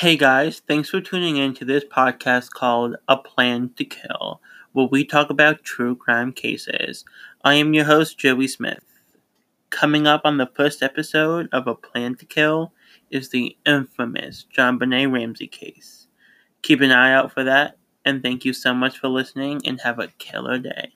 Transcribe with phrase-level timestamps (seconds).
[0.00, 4.40] Hey guys, thanks for tuning in to this podcast called A Plan to Kill,
[4.72, 7.04] where we talk about true crime cases.
[7.44, 8.82] I am your host, Joey Smith.
[9.68, 12.72] Coming up on the first episode of A Plan to Kill
[13.10, 16.06] is the infamous JonBenét Ramsey case.
[16.62, 19.98] Keep an eye out for that, and thank you so much for listening and have
[19.98, 20.94] a killer day.